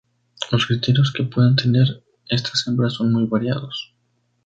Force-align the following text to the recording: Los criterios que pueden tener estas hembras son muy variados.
Los 0.51 0.65
criterios 0.65 1.13
que 1.13 1.25
pueden 1.25 1.55
tener 1.55 1.85
estas 2.27 2.65
hembras 2.65 2.93
son 2.93 3.13
muy 3.13 3.25
variados. 3.25 3.93